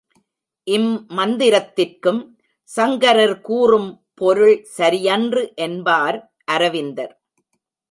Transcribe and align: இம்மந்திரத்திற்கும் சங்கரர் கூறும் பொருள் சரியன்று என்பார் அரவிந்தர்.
இம்மந்திரத்திற்கும் 0.67 2.21
சங்கரர் 2.69 3.35
கூறும் 3.41 3.89
பொருள் 4.13 4.57
சரியன்று 4.77 5.43
என்பார் 5.55 6.19
அரவிந்தர். 6.51 7.13